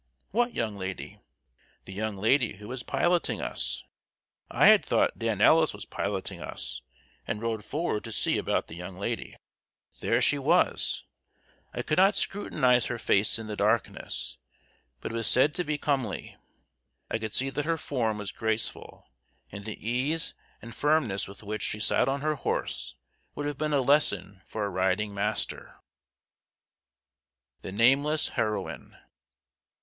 [0.31, 1.19] "What young lady?"
[1.85, 3.83] "The young lady who is piloting us."
[4.49, 6.81] I had thought Dan Ellis was piloting us,
[7.27, 9.35] and rode forward to see about the young lady.
[9.99, 11.03] There she was!
[11.71, 14.39] I could not scrutinize her face in the darkness,
[15.01, 16.35] but it was said to be comely.
[17.11, 19.07] I could see that her form was graceful,
[19.51, 20.33] and the ease
[20.63, 22.95] and firmness with which she sat on her horse
[23.35, 25.75] would have been a lesson for a riding master.
[27.61, 28.97] [Sidenote: THE NAMELESS HEROINE.